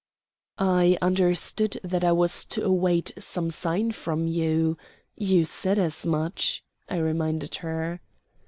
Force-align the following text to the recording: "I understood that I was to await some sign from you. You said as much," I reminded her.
"I 0.57 0.97
understood 0.99 1.79
that 1.83 2.03
I 2.03 2.11
was 2.11 2.43
to 2.45 2.63
await 2.65 3.11
some 3.19 3.51
sign 3.51 3.91
from 3.91 4.25
you. 4.25 4.75
You 5.15 5.45
said 5.45 5.77
as 5.77 6.07
much," 6.07 6.63
I 6.89 6.97
reminded 6.97 7.53
her. 7.57 8.01